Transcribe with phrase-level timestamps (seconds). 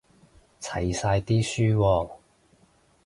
[0.59, 2.09] 齊晒啲書喎